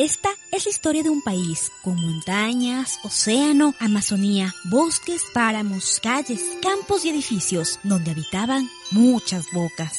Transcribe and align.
Esta 0.00 0.30
es 0.50 0.64
la 0.64 0.70
historia 0.70 1.02
de 1.02 1.10
un 1.10 1.20
país 1.20 1.70
con 1.82 1.94
montañas, 1.96 2.98
océano, 3.02 3.74
Amazonía, 3.80 4.54
bosques, 4.70 5.20
páramos, 5.34 6.00
calles, 6.02 6.42
campos 6.62 7.04
y 7.04 7.10
edificios 7.10 7.78
donde 7.82 8.12
habitaban 8.12 8.66
muchas 8.92 9.44
bocas. 9.52 9.92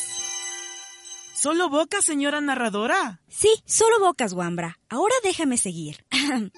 ¿Solo 1.36 1.70
bocas, 1.70 2.04
señora 2.04 2.42
narradora? 2.42 3.22
Sí, 3.30 3.50
solo 3.68 4.00
bocas, 4.00 4.34
Wambra. 4.34 4.80
Ahora 4.90 5.14
déjame 5.24 5.60
seguir. 5.60 6.04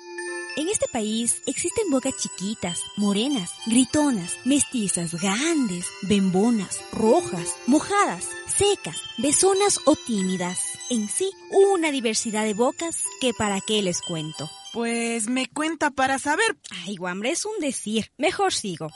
En 0.56 0.70
este 0.70 0.88
país 0.88 1.42
existen 1.48 1.90
bocas 1.90 2.16
chiquitas, 2.16 2.80
morenas, 2.96 3.56
gritonas, 3.66 4.38
mestizas, 4.46 5.20
grandes, 5.20 5.88
bembonas, 6.04 6.80
rojas, 6.92 7.56
mojadas, 7.66 8.30
secas, 8.56 8.98
besonas 9.18 9.80
o 9.86 9.96
tímidas. 9.96 10.73
En 10.94 11.10
sí, 11.10 11.32
una 11.50 11.90
diversidad 11.90 12.44
de 12.44 12.54
bocas 12.54 13.02
que 13.20 13.34
para 13.34 13.60
qué 13.62 13.82
les 13.82 14.00
cuento. 14.00 14.48
Pues 14.74 15.28
me 15.28 15.50
cuenta 15.50 15.90
para 15.90 16.20
saber. 16.20 16.56
Ay, 16.86 17.00
Wambra, 17.00 17.32
es 17.32 17.46
un 17.46 17.60
decir. 17.60 18.12
Mejor 18.20 18.54
sigo. 18.54 18.92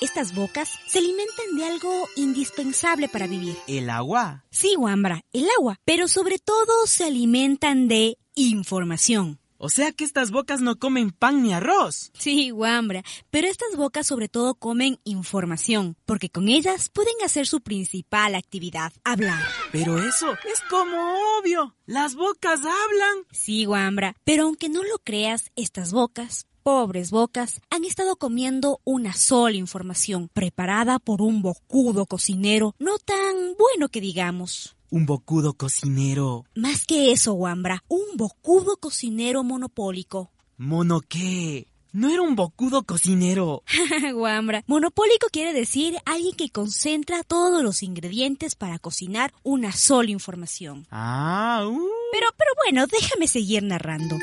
Estas 0.00 0.32
bocas 0.32 0.70
se 0.86 1.00
alimentan 1.00 1.56
de 1.56 1.64
algo 1.64 2.08
indispensable 2.14 3.08
para 3.08 3.26
vivir. 3.26 3.56
¿El 3.66 3.90
agua? 3.90 4.44
Sí, 4.52 4.76
Wambra, 4.78 5.22
el 5.32 5.48
agua. 5.58 5.80
Pero 5.84 6.06
sobre 6.06 6.38
todo 6.38 6.86
se 6.86 7.02
alimentan 7.02 7.88
de 7.88 8.16
información. 8.36 9.40
O 9.64 9.70
sea 9.70 9.92
que 9.92 10.04
estas 10.04 10.30
bocas 10.30 10.60
no 10.60 10.76
comen 10.78 11.10
pan 11.10 11.42
ni 11.42 11.54
arroz. 11.54 12.10
Sí, 12.18 12.52
Wambra, 12.52 13.02
pero 13.30 13.48
estas 13.48 13.76
bocas 13.76 14.06
sobre 14.06 14.28
todo 14.28 14.56
comen 14.56 15.00
información, 15.04 15.96
porque 16.04 16.28
con 16.28 16.50
ellas 16.50 16.90
pueden 16.90 17.14
hacer 17.24 17.46
su 17.46 17.62
principal 17.62 18.34
actividad, 18.34 18.92
hablar. 19.04 19.42
Pero 19.72 19.98
eso 19.98 20.34
es 20.52 20.60
como 20.68 21.14
obvio. 21.38 21.74
Las 21.86 22.14
bocas 22.14 22.60
hablan. 22.60 23.24
Sí, 23.32 23.66
Wambra, 23.66 24.14
pero 24.24 24.42
aunque 24.42 24.68
no 24.68 24.82
lo 24.82 24.98
creas, 24.98 25.50
estas 25.56 25.94
bocas 25.94 26.46
pobres 26.64 27.10
bocas 27.10 27.60
han 27.70 27.84
estado 27.84 28.16
comiendo 28.16 28.80
una 28.84 29.12
sola 29.12 29.56
información, 29.56 30.30
preparada 30.32 30.98
por 30.98 31.20
un 31.20 31.42
bocudo 31.42 32.06
cocinero 32.06 32.74
no 32.78 32.98
tan 32.98 33.54
bueno 33.58 33.90
que 33.90 34.00
digamos. 34.00 34.74
Un 34.90 35.04
bocudo 35.04 35.52
cocinero. 35.52 36.44
Más 36.54 36.84
que 36.86 37.12
eso, 37.12 37.34
Wambra, 37.34 37.84
un 37.88 38.16
bocudo 38.16 38.78
cocinero 38.78 39.44
monopólico. 39.44 40.30
¿Mono 40.56 41.02
qué? 41.02 41.68
No 41.92 42.08
era 42.10 42.22
un 42.22 42.34
bocudo 42.34 42.84
cocinero. 42.84 43.62
Wambra, 44.14 44.64
monopólico 44.66 45.26
quiere 45.30 45.52
decir 45.52 45.98
alguien 46.06 46.34
que 46.34 46.48
concentra 46.48 47.24
todos 47.24 47.62
los 47.62 47.82
ingredientes 47.82 48.54
para 48.54 48.78
cocinar 48.78 49.34
una 49.42 49.70
sola 49.72 50.10
información. 50.10 50.86
Ah, 50.90 51.64
uh. 51.68 51.88
Pero, 52.12 52.26
pero 52.38 52.50
bueno, 52.64 52.86
déjame 52.86 53.28
seguir 53.28 53.62
narrando. 53.62 54.16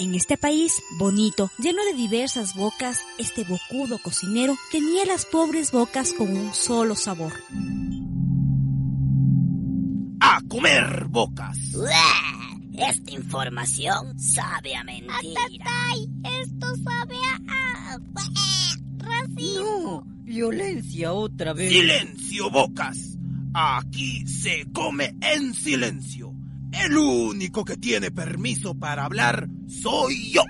En 0.00 0.14
este 0.14 0.38
país 0.38 0.82
bonito, 0.96 1.50
lleno 1.58 1.84
de 1.84 1.92
diversas 1.92 2.54
bocas, 2.54 3.00
este 3.18 3.44
bocudo 3.44 3.98
cocinero 3.98 4.56
tenía 4.72 5.04
las 5.04 5.26
pobres 5.26 5.72
bocas 5.72 6.14
con 6.14 6.34
un 6.34 6.54
solo 6.54 6.96
sabor. 6.96 7.34
¡A 10.20 10.40
comer 10.48 11.04
bocas! 11.10 11.58
Esta 12.72 13.10
información 13.10 14.18
sabe 14.18 14.74
a 14.74 14.84
mentira. 14.84 15.18
¡Atatay! 15.18 16.08
Esto 16.44 16.66
sabe 16.82 17.16
a... 17.16 17.92
a... 17.92 17.98
racismo. 18.96 19.60
No, 19.60 20.24
violencia 20.24 21.12
otra 21.12 21.52
vez. 21.52 21.70
¡Silencio, 21.70 22.50
bocas! 22.50 23.18
Aquí 23.52 24.26
se 24.26 24.64
come 24.72 25.14
en 25.20 25.52
silencio. 25.52 26.29
El 26.72 26.96
único 26.96 27.64
que 27.64 27.76
tiene 27.76 28.10
permiso 28.10 28.74
para 28.74 29.04
hablar 29.04 29.48
soy 29.68 30.32
yo. 30.32 30.42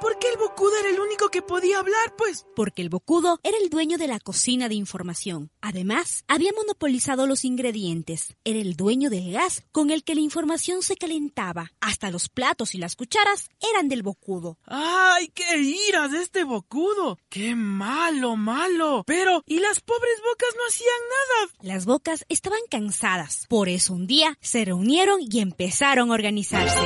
Por 0.00 0.18
qué 0.18 0.28
el 0.28 0.38
bocudo 0.38 0.72
era 0.80 0.88
el 0.88 1.00
único 1.00 1.28
que 1.28 1.42
podía 1.42 1.78
hablar, 1.78 2.16
pues? 2.16 2.46
Porque 2.56 2.82
el 2.82 2.88
bocudo 2.88 3.38
era 3.42 3.58
el 3.58 3.68
dueño 3.68 3.98
de 3.98 4.08
la 4.08 4.18
cocina 4.18 4.68
de 4.68 4.74
información. 4.74 5.50
Además, 5.60 6.24
había 6.26 6.52
monopolizado 6.52 7.26
los 7.26 7.44
ingredientes. 7.44 8.34
Era 8.44 8.58
el 8.58 8.76
dueño 8.76 9.10
del 9.10 9.32
gas 9.32 9.64
con 9.72 9.90
el 9.90 10.02
que 10.02 10.14
la 10.14 10.22
información 10.22 10.82
se 10.82 10.96
calentaba. 10.96 11.72
Hasta 11.80 12.10
los 12.10 12.28
platos 12.28 12.74
y 12.74 12.78
las 12.78 12.96
cucharas 12.96 13.48
eran 13.72 13.88
del 13.88 14.02
bocudo. 14.02 14.58
¡Ay, 14.64 15.28
qué 15.28 15.58
iras 15.88 16.10
de 16.12 16.22
este 16.22 16.44
bocudo! 16.44 17.18
¡Qué 17.28 17.54
malo, 17.54 18.36
malo! 18.36 19.04
Pero, 19.06 19.42
¿y 19.46 19.58
las 19.58 19.80
pobres 19.80 20.20
bocas 20.24 20.54
no 20.56 20.62
hacían 20.68 20.88
nada? 21.10 21.52
Las 21.74 21.84
bocas 21.84 22.24
estaban 22.28 22.60
cansadas. 22.70 23.46
Por 23.48 23.68
eso 23.68 23.92
un 23.92 24.06
día 24.06 24.38
se 24.40 24.64
reunieron 24.64 25.20
y 25.20 25.40
empezaron 25.40 26.10
a 26.10 26.14
organizarse. 26.14 26.80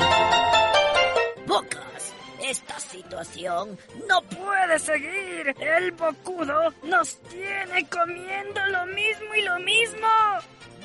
Esta 2.44 2.78
situación 2.78 3.78
no 4.06 4.21
puede 4.22 4.78
seguir. 4.78 5.55
El 5.59 5.93
bocudo 5.93 6.75
nos 6.82 7.19
tiene 7.22 7.88
comiendo 7.88 8.60
lo 8.66 8.84
mismo 8.87 9.34
y 9.34 9.43
lo 9.43 9.59
mismo. 9.60 10.06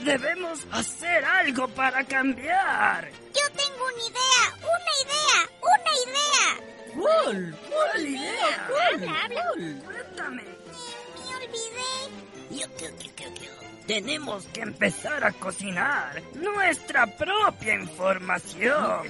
Debemos 0.05 0.65
hacer 0.71 1.25
algo 1.25 1.67
para 1.67 2.01
cambiar. 2.05 3.09
Yo 3.11 3.51
tengo 3.57 3.85
una 3.85 4.03
idea, 4.07 4.45
una 4.61 4.93
idea, 5.03 5.49
una 5.61 5.93
idea. 6.07 6.47
¿Cuál? 6.95 7.57
¿Cuál 7.69 8.07
idea? 8.07 8.67
¿Cuál? 8.69 9.09
Habla, 9.09 9.21
habla. 9.25 9.83
Cuéntame. 9.83 10.43
Me 10.43 11.35
olvidé. 11.35 12.38
Yo, 12.51 12.57
yo, 12.57 12.65
yo, 12.79 13.11
yo, 13.17 13.43
yo. 13.43 13.49
Tenemos 13.89 14.45
que 14.53 14.61
empezar 14.61 15.23
a 15.23 15.31
cocinar 15.31 16.21
nuestra 16.35 17.07
propia 17.07 17.73
información. 17.73 19.07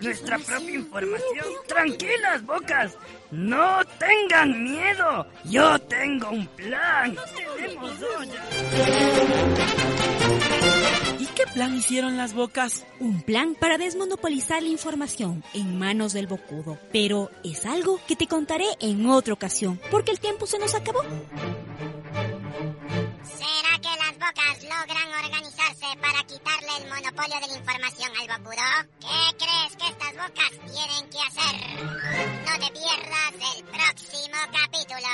Nuestra 0.00 0.36
propia 0.38 0.74
información. 0.74 1.46
Tranquilas, 1.68 2.44
bocas. 2.44 2.98
No 3.30 3.78
tengan 4.00 4.64
miedo. 4.64 5.26
Yo 5.44 5.78
tengo 5.82 6.30
un 6.30 6.44
plan. 6.48 7.16
Tenemos. 7.56 7.92
¿Y 11.20 11.26
qué 11.26 11.44
plan 11.54 11.76
hicieron 11.76 12.16
las 12.16 12.34
bocas? 12.34 12.84
Un 12.98 13.22
plan 13.22 13.54
para 13.54 13.78
desmonopolizar 13.78 14.60
la 14.60 14.70
información 14.70 15.44
en 15.54 15.78
manos 15.78 16.12
del 16.14 16.26
bocudo. 16.26 16.78
Pero 16.92 17.30
es 17.44 17.64
algo 17.64 18.00
que 18.08 18.16
te 18.16 18.26
contaré 18.26 18.66
en 18.80 19.06
otra 19.06 19.34
ocasión, 19.34 19.80
porque 19.92 20.10
el 20.10 20.18
tiempo 20.18 20.48
se 20.48 20.58
nos 20.58 20.74
acabó. 20.74 21.04
El 26.82 26.88
monopolio 26.88 27.36
de 27.40 27.46
la 27.48 27.58
información 27.58 28.10
al 28.20 28.28
bocudo? 28.38 28.66
¿Qué 29.00 29.36
crees 29.38 29.76
que 29.76 29.86
estas 29.88 30.12
bocas 30.12 30.50
tienen 30.72 31.10
que 31.10 31.18
hacer? 31.20 31.54
No 32.46 32.54
te 32.58 32.70
pierdas 32.72 33.32
el 33.56 33.64
próximo 33.64 34.38
capítulo. 34.52 35.10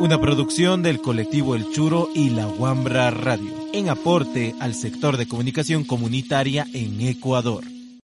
Una 0.00 0.20
producción 0.20 0.82
del 0.82 1.00
colectivo 1.00 1.54
El 1.54 1.70
Churo 1.72 2.10
y 2.14 2.30
la 2.30 2.46
Huambra 2.46 3.10
Radio, 3.10 3.52
en 3.72 3.88
aporte 3.88 4.54
al 4.60 4.74
sector 4.74 5.16
de 5.16 5.26
comunicación 5.26 5.84
comunitaria 5.84 6.66
en 6.72 7.00
Ecuador. 7.00 7.64